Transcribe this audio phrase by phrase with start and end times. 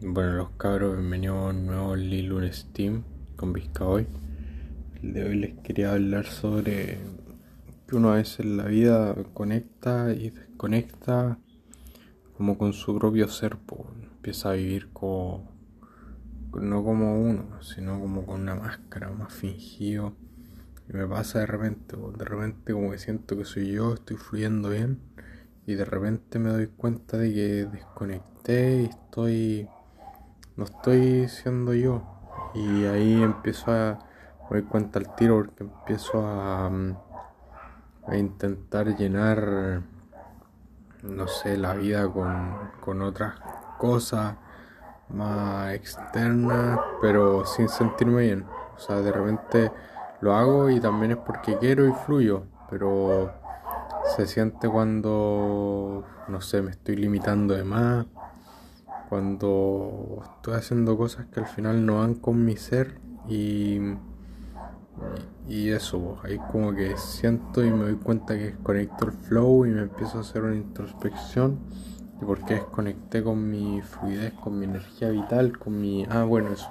[0.00, 3.02] Bueno, los cabros, bienvenidos a un nuevo Lilun Steam
[3.34, 4.06] con Vizcaoy.
[5.02, 7.00] El de hoy les quería hablar sobre
[7.84, 11.40] que uno a veces en la vida conecta y desconecta
[12.36, 13.56] como con su propio ser,
[14.12, 15.50] empieza a vivir como,
[16.52, 20.14] no como uno, sino como con una máscara más fingido.
[20.88, 24.70] Y me pasa de repente, de repente como que siento que soy yo, estoy fluyendo
[24.70, 25.00] bien
[25.66, 29.68] y de repente me doy cuenta de que desconecté y estoy
[30.58, 32.02] no estoy siendo yo.
[32.52, 34.00] Y ahí empiezo a,
[34.50, 36.96] me doy cuenta al tiro porque empiezo a, mm,
[38.08, 39.82] a intentar llenar,
[41.04, 43.34] no sé, la vida con, con otras
[43.78, 44.34] cosas
[45.08, 48.44] más externas, pero sin sentirme bien.
[48.76, 49.70] O sea, de repente
[50.20, 53.32] lo hago y también es porque quiero y fluyo, pero
[54.16, 58.06] se siente cuando, no sé, me estoy limitando de más
[59.08, 63.78] cuando estoy haciendo cosas que al final no van con mi ser y,
[65.48, 69.70] y eso, ahí como que siento y me doy cuenta que desconecto el flow y
[69.70, 71.58] me empiezo a hacer una introspección
[72.20, 76.04] de por qué desconecté con mi fluidez, con mi energía vital, con mi...
[76.10, 76.70] Ah, bueno, eso.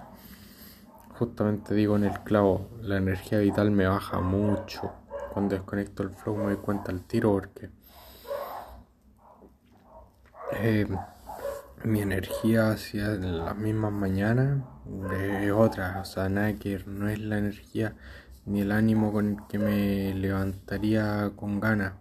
[1.18, 4.92] Justamente digo en el clavo, la energía vital me baja mucho.
[5.34, 7.70] Cuando desconecto el flow me doy cuenta al tiro porque...
[10.54, 10.88] Eh,
[11.84, 14.64] mi energía hacia las mismas mañanas
[15.12, 17.96] es otra, o sea, nada que no es la energía
[18.46, 21.94] ni el ánimo con el que me levantaría con ganas.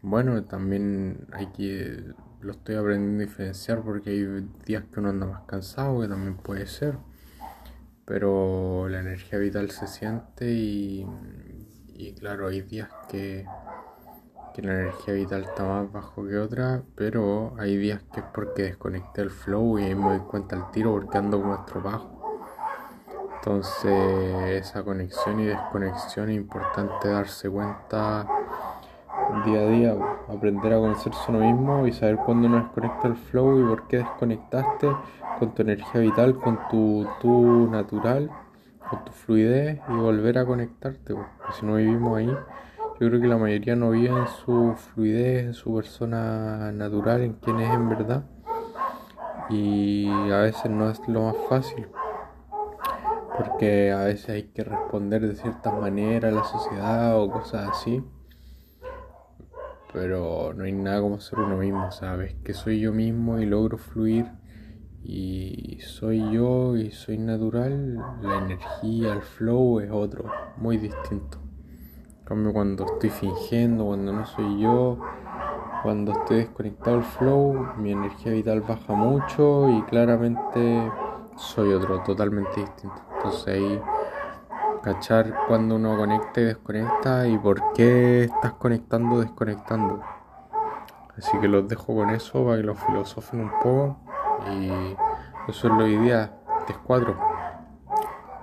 [0.00, 5.26] Bueno, también hay que, lo estoy aprendiendo a diferenciar porque hay días que uno anda
[5.26, 6.96] más cansado, que también puede ser,
[8.04, 11.04] pero la energía vital se siente y,
[11.94, 13.44] y claro, hay días que
[14.62, 19.22] la energía vital está más bajo que otra, pero hay días que es porque desconecté
[19.22, 22.40] el flow y ahí me doy cuenta al tiro porque ando como estropajo.
[23.36, 28.26] Entonces esa conexión y desconexión es importante darse cuenta
[29.44, 29.96] día a día,
[30.28, 33.98] aprender a conocerse uno mismo y saber cuándo uno desconecta el flow y por qué
[33.98, 34.88] desconectaste
[35.38, 38.30] con tu energía vital, con tu tú natural,
[38.90, 42.36] con tu fluidez y volver a conectarte, porque si no vivimos ahí
[43.00, 47.34] yo creo que la mayoría no vive en su fluidez, en su persona natural, en
[47.34, 48.24] quien es en verdad.
[49.48, 51.86] Y a veces no es lo más fácil.
[53.36, 58.02] Porque a veces hay que responder de cierta manera a la sociedad o cosas así.
[59.92, 62.34] Pero no hay nada como ser uno mismo, ¿sabes?
[62.42, 64.26] Que soy yo mismo y logro fluir
[65.04, 70.24] y soy yo y soy natural, la energía, el flow es otro,
[70.56, 71.47] muy distinto
[72.28, 74.98] cambio cuando estoy fingiendo, cuando no soy yo,
[75.82, 80.92] cuando estoy desconectado al flow, mi energía vital baja mucho y claramente
[81.36, 83.00] soy otro, totalmente distinto.
[83.16, 83.80] Entonces ahí
[84.82, 90.02] cachar cuando uno conecta y desconecta y por qué estás conectando desconectando.
[91.16, 93.96] Así que los dejo con eso para que lo filosofen un poco
[94.52, 94.70] y
[95.48, 96.34] eso es lo ideal.
[96.84, 97.37] 4